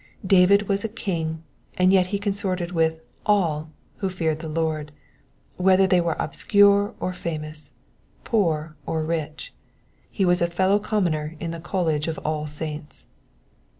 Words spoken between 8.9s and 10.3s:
rich. He